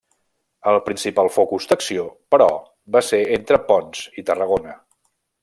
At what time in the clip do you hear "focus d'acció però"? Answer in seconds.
1.35-2.47